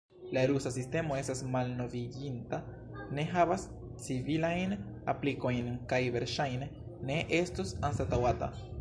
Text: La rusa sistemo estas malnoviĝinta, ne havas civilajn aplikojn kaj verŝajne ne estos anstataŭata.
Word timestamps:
La 0.35 0.43
rusa 0.51 0.69
sistemo 0.77 1.17
estas 1.19 1.43
malnoviĝinta, 1.55 2.59
ne 3.19 3.27
havas 3.35 3.67
civilajn 4.07 4.75
aplikojn 5.15 5.73
kaj 5.93 6.03
verŝajne 6.19 6.75
ne 7.13 7.23
estos 7.43 7.81
anstataŭata. 7.91 8.55